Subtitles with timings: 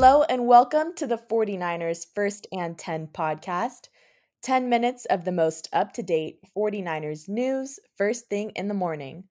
[0.00, 3.88] Hello and welcome to the 49ers First and 10 podcast.
[4.42, 9.24] 10 minutes of the most up to date 49ers news first thing in the morning.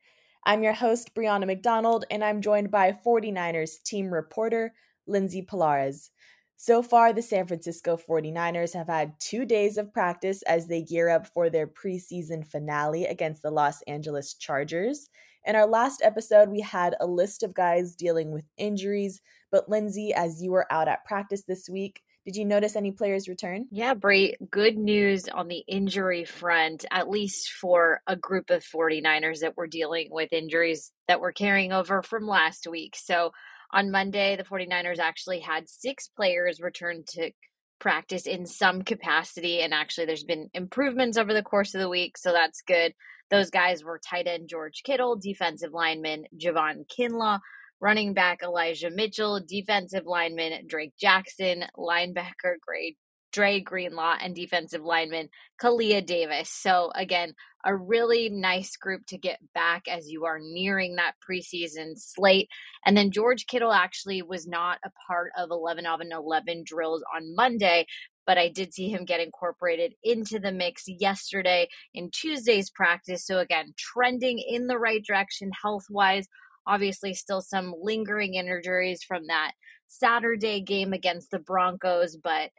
[0.45, 4.73] I'm your host, Brianna McDonald, and I'm joined by 49ers team reporter,
[5.07, 6.09] Lindsey Pallares.
[6.57, 11.07] So far, the San Francisco 49ers have had two days of practice as they gear
[11.07, 15.07] up for their preseason finale against the Los Angeles Chargers.
[15.47, 20.13] In our last episode, we had a list of guys dealing with injuries, but Lindsey,
[20.13, 23.65] as you were out at practice this week, did you notice any players return?
[23.71, 29.39] Yeah, Brie, good news on the injury front, at least for a group of 49ers
[29.39, 32.97] that were dealing with injuries that were carrying over from last week.
[32.97, 33.31] So
[33.71, 37.31] on Monday, the 49ers actually had six players return to
[37.79, 39.61] practice in some capacity.
[39.61, 42.17] And actually, there's been improvements over the course of the week.
[42.17, 42.93] So that's good.
[43.29, 47.39] Those guys were tight end George Kittle, defensive lineman Javon Kinlaw,
[47.81, 52.95] running back Elijah Mitchell, defensive lineman Drake Jackson, linebacker Gray
[53.31, 55.29] Dre Greenlaw, and defensive lineman
[55.61, 56.49] Kalia Davis.
[56.49, 57.33] So again,
[57.65, 62.47] a really nice group to get back as you are nearing that preseason slate.
[62.85, 67.03] And then George Kittle actually was not a part of 11 of an 11 drills
[67.15, 67.85] on Monday,
[68.25, 73.25] but I did see him get incorporated into the mix yesterday in Tuesday's practice.
[73.25, 76.27] So, again, trending in the right direction health wise.
[76.65, 79.51] Obviously, still some lingering injuries from that
[79.87, 82.51] Saturday game against the Broncos, but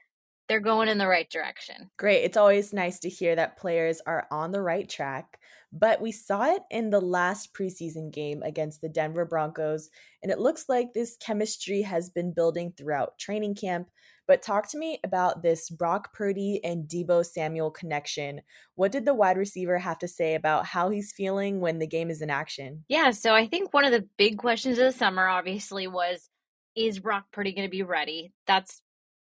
[0.48, 1.90] they're going in the right direction.
[1.98, 2.24] Great.
[2.24, 5.38] It's always nice to hear that players are on the right track.
[5.70, 9.90] But we saw it in the last preseason game against the Denver Broncos,
[10.22, 13.90] and it looks like this chemistry has been building throughout training camp.
[14.26, 18.42] But talk to me about this Brock Purdy and Deebo Samuel connection.
[18.76, 22.10] What did the wide receiver have to say about how he's feeling when the game
[22.10, 22.84] is in action?
[22.88, 26.30] Yeah, so I think one of the big questions of the summer obviously was
[26.74, 28.32] is Brock Purdy going to be ready?
[28.46, 28.82] That's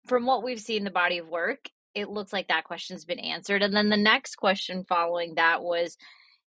[0.05, 3.61] from what we've seen the body of work, it looks like that question's been answered.
[3.61, 5.97] And then the next question following that was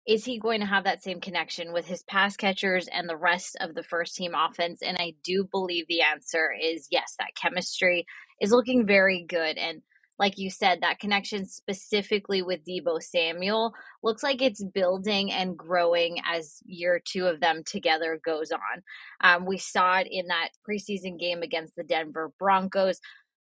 [0.07, 3.55] is he going to have that same connection with his pass catchers and the rest
[3.59, 4.81] of the first team offense?
[4.81, 8.05] And I do believe the answer is yes, that chemistry
[8.39, 9.57] is looking very good.
[9.57, 9.83] And
[10.17, 13.73] like you said, that connection specifically with Deebo Samuel
[14.03, 18.83] looks like it's building and growing as year two of them together goes on.
[19.21, 22.99] Um, we saw it in that preseason game against the Denver Broncos.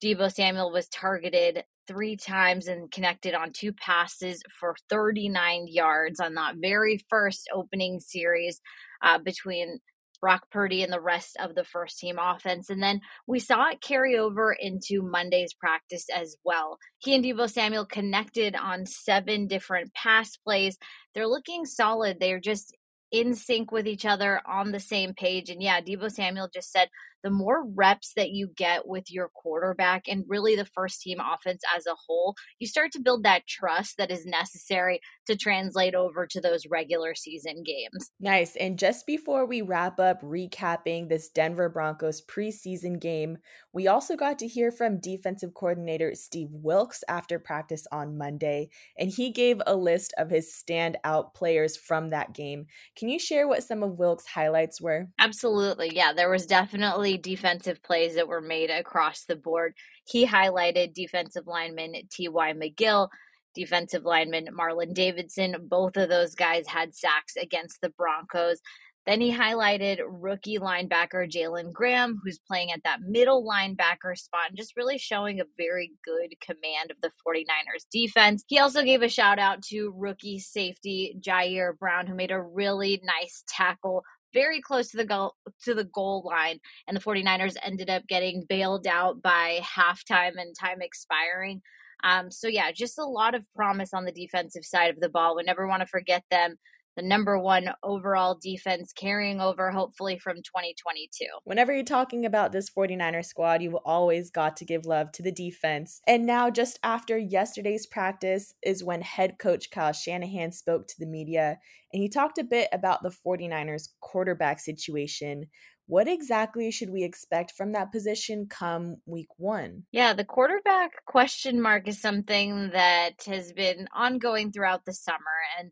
[0.04, 6.36] Deebo Samuel was targeted three times and connected on two passes for 39 yards on
[6.36, 8.62] that very first opening series
[9.02, 9.80] uh, between
[10.22, 12.70] Brock Purdy and the rest of the first team offense.
[12.70, 16.78] And then we saw it carry over into Monday's practice as well.
[17.00, 20.78] He and Deebo Samuel connected on seven different pass plays.
[21.14, 22.18] They're looking solid.
[22.20, 22.76] They're just
[23.12, 25.50] in sync with each other on the same page.
[25.50, 26.90] And yeah, Deebo Samuel just said
[27.24, 31.62] the more reps that you get with your quarterback and really the first team offense
[31.76, 36.26] as a whole, you start to build that trust that is necessary to translate over
[36.28, 38.12] to those regular season games.
[38.20, 38.56] Nice.
[38.56, 43.38] And just before we wrap up recapping this Denver Broncos preseason game,
[43.74, 49.10] we also got to hear from defensive coordinator Steve Wilks after practice on Monday, and
[49.10, 52.66] he gave a list of his standout players from that game.
[52.96, 55.08] Can you share what some of Wilks' highlights were?
[55.20, 55.92] Absolutely.
[55.94, 59.74] Yeah, there was definitely defensive plays that were made across the board.
[60.06, 62.54] He highlighted defensive lineman T.Y.
[62.54, 63.10] McGill,
[63.56, 65.56] defensive lineman Marlon Davidson.
[65.68, 68.60] Both of those guys had sacks against the Broncos.
[69.06, 74.58] Then he highlighted rookie linebacker Jalen Graham, who's playing at that middle linebacker spot and
[74.58, 78.44] just really showing a very good command of the 49ers defense.
[78.46, 83.02] He also gave a shout out to rookie safety Ji'Ayir Brown, who made a really
[83.04, 84.04] nice tackle
[84.34, 88.46] very close to the goal to the goal line and the 49ers ended up getting
[88.48, 91.62] bailed out by halftime and time expiring.
[92.04, 95.36] Um, so yeah just a lot of promise on the defensive side of the ball.
[95.36, 96.56] We never want to forget them
[97.00, 101.26] the number one overall defense carrying over hopefully from 2022.
[101.46, 105.32] Whenever you're talking about this 49er squad, you've always got to give love to the
[105.32, 106.02] defense.
[106.06, 111.06] And now, just after yesterday's practice, is when head coach Kyle Shanahan spoke to the
[111.06, 111.58] media
[111.94, 115.46] and he talked a bit about the 49ers quarterback situation.
[115.88, 119.86] What exactly should we expect from that position come week one?
[119.92, 125.18] Yeah, the quarterback question mark is something that has been ongoing throughout the summer.
[125.58, 125.72] And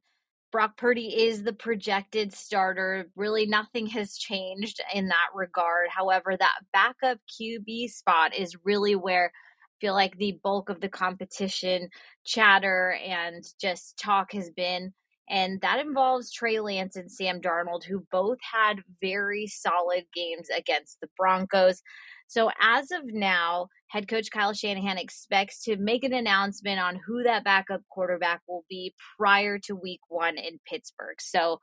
[0.51, 3.09] Brock Purdy is the projected starter.
[3.15, 5.89] Really, nothing has changed in that regard.
[5.89, 10.89] However, that backup QB spot is really where I feel like the bulk of the
[10.89, 11.89] competition,
[12.25, 14.93] chatter, and just talk has been.
[15.29, 21.01] And that involves Trey Lance and Sam Darnold, who both had very solid games against
[21.01, 21.81] the Broncos.
[22.27, 27.23] So, as of now, head coach Kyle Shanahan expects to make an announcement on who
[27.23, 31.19] that backup quarterback will be prior to week one in Pittsburgh.
[31.19, 31.59] So,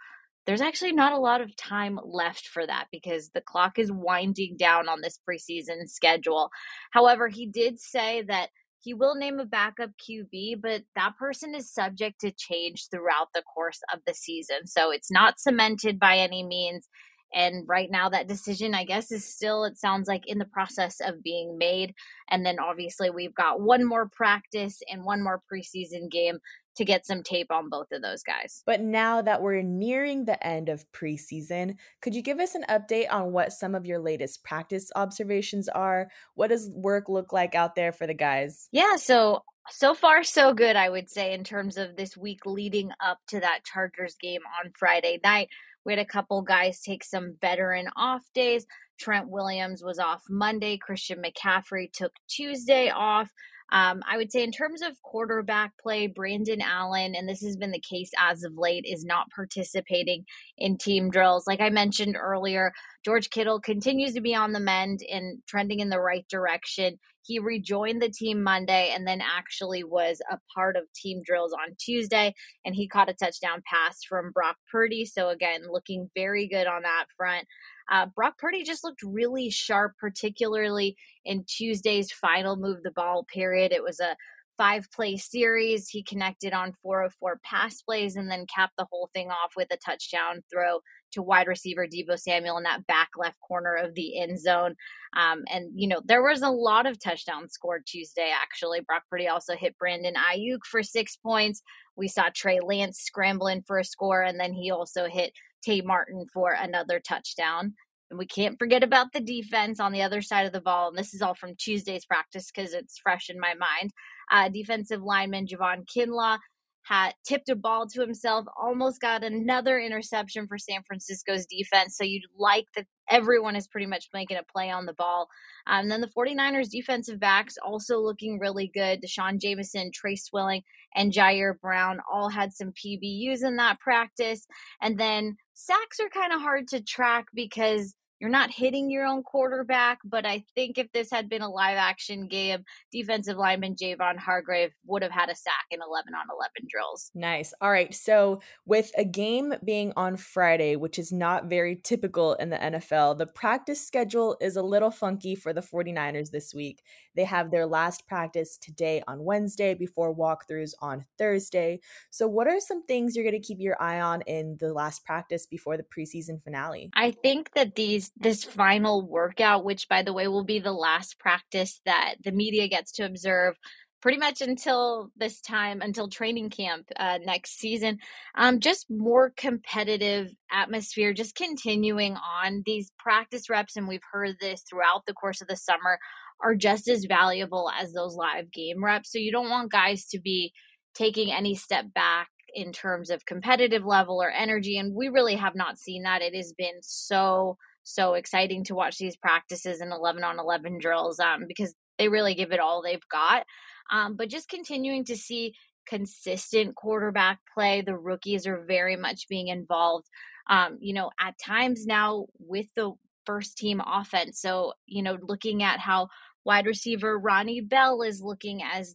[0.46, 4.56] there's actually not a lot of time left for that because the clock is winding
[4.58, 6.50] down on this preseason schedule.
[6.90, 8.50] However, he did say that
[8.84, 13.43] he will name a backup QB, but that person is subject to change throughout the
[13.43, 14.66] course of the season.
[14.66, 16.87] So it's not cemented by any means.
[17.35, 21.01] And right now, that decision, I guess, is still, it sounds like, in the process
[21.01, 21.95] of being made.
[22.31, 26.39] And then obviously, we've got one more practice and one more preseason game
[26.77, 28.63] to get some tape on both of those guys.
[28.67, 33.13] But now that we're nearing the end of preseason, could you give us an update
[33.13, 36.09] on what some of your latest practice observations are?
[36.35, 38.69] What does work look like out there for the guys?
[38.73, 42.90] Yeah, so so far so good I would say in terms of this week leading
[43.05, 45.49] up to that Chargers game on Friday night.
[45.84, 48.66] We had a couple guys take some veteran off days.
[48.99, 50.78] Trent Williams was off Monday.
[50.78, 53.31] Christian McCaffrey took Tuesday off.
[53.72, 57.72] Um, I would say, in terms of quarterback play, Brandon Allen, and this has been
[57.72, 60.25] the case as of late, is not participating
[60.58, 61.46] in team drills.
[61.46, 62.72] Like I mentioned earlier,
[63.05, 66.99] George Kittle continues to be on the mend and trending in the right direction.
[67.25, 71.75] He rejoined the team Monday and then actually was a part of team drills on
[71.79, 72.35] Tuesday,
[72.65, 75.05] and he caught a touchdown pass from Brock Purdy.
[75.06, 77.47] So, again, looking very good on that front.
[77.91, 83.73] Uh, Brock Purdy just looked really sharp, particularly in Tuesday's final move the ball period.
[83.73, 84.17] It was a
[84.56, 85.89] five play series.
[85.89, 89.77] He connected on 404 pass plays and then capped the whole thing off with a
[89.77, 90.81] touchdown throw
[91.12, 94.75] to wide receiver Deebo Samuel in that back left corner of the end zone.
[95.17, 98.81] Um, and, you know, there was a lot of touchdowns scored Tuesday, actually.
[98.81, 101.62] Brock Purdy also hit Brandon Aiyuk for six points.
[101.97, 105.33] We saw Trey Lance scrambling for a score, and then he also hit
[105.65, 107.75] Tay Martin for another touchdown.
[108.14, 110.88] And we can't forget about the defense on the other side of the ball.
[110.88, 113.90] And this is all from Tuesday's practice because it's fresh in my mind.
[114.31, 116.38] Uh, defensive lineman Javon Kinlaw
[116.84, 121.96] had tipped a ball to himself, almost got another interception for San Francisco's defense.
[121.96, 125.28] So you'd like that everyone is pretty much making a play on the ball.
[125.66, 129.00] Um, and then the 49ers defensive backs also looking really good.
[129.00, 130.62] D'Shawn Jamison, Tre Swilling,
[130.94, 134.47] and Ji'Ayir Brown all had some PBUs in that practice.
[134.80, 139.23] And then sacks are kind of hard to track because you're not hitting your own
[139.23, 144.16] quarterback, but I think if this had been a live action game, defensive lineman Javon
[144.16, 147.11] Hargrave would have had a sack in 11 on 11 drills.
[147.14, 147.52] Nice.
[147.61, 147.94] All right.
[147.94, 153.18] So, with a game being on Friday, which is not very typical in the NFL,
[153.18, 156.83] the practice schedule is a little funky for the 49ers this week.
[157.14, 161.80] They have their last practice today on Wednesday before walkthroughs on Thursday.
[162.11, 165.04] So, what are some things you're going to keep your eye on in the last
[165.04, 166.90] practice before the preseason finale?
[166.94, 171.18] I think that these this final workout, which by the way will be the last
[171.18, 173.56] practice that the media gets to observe
[174.04, 177.99] pretty much until this time, until training camp uh, next season.
[178.34, 184.62] Um, just more competitive atmosphere, just continuing on these practice reps, and we've heard this
[184.68, 185.99] throughout the course of the summer,
[186.42, 189.11] are just as valuable as those live game reps.
[189.11, 190.52] So you don't want guys to be
[190.94, 194.76] taking any step back in terms of competitive level or energy.
[194.76, 196.20] And we really have not seen that.
[196.20, 201.21] It has been so so exciting to watch these practices and 11 on 11 drills
[201.21, 203.45] um, because they really give it all they've got.
[203.93, 205.55] Um, but just continuing to see
[205.87, 207.83] consistent quarterback play.
[207.83, 210.09] The rookies are very much being involved.
[210.49, 212.93] um, you know, at times now with the
[213.25, 214.41] first team offense.
[214.41, 216.09] So, you know, looking at how
[216.45, 218.95] wide receiver Ronnie Bell is looking as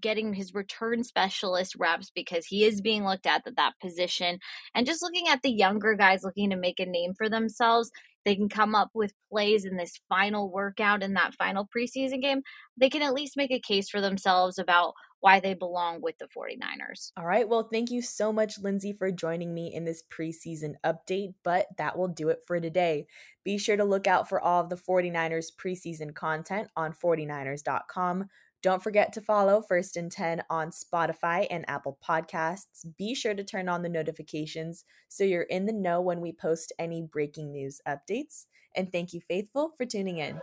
[0.00, 4.38] getting his return specialist reps because he is being looked at at that position
[4.74, 7.90] and just looking at the younger guys looking to make a name for themselves
[8.24, 12.42] they can come up with plays in this final workout in that final preseason game
[12.76, 16.26] they can at least make a case for themselves about why they belong with the
[16.26, 17.12] 49ers.
[17.16, 17.48] All right.
[17.48, 21.34] Well, thank you so much, Lindsey, for joining me in this preseason update.
[21.44, 23.06] But that will do it for today.
[23.44, 28.28] Be sure to look out for all of the 49ers preseason content on 49ers.com.
[28.62, 32.84] Don't forget to follow First and 10 on Spotify and Apple Podcasts.
[32.98, 36.70] Be sure to turn on the notifications so you're in the know when we post
[36.78, 38.44] any breaking news updates.
[38.76, 40.42] And thank you, Faithful, for tuning in.